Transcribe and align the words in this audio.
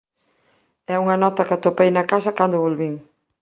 É 0.93 0.95
unha 1.03 1.19
nota 1.23 1.45
que 1.47 1.55
atopei 1.57 1.87
en 1.89 1.99
casa 2.13 2.35
cando 2.37 2.63
volvín. 2.65 2.93